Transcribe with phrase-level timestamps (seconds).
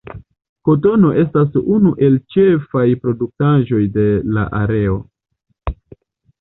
[0.69, 4.09] Kotono estas unu el ĉefaj produktaĵoj de
[4.41, 5.01] la areo.